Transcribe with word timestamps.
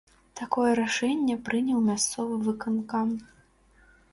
Такое 0.39 0.69
рашэнне 0.79 1.35
прыняў 1.49 1.79
мясцовы 1.91 2.35
выканкам. 2.49 3.07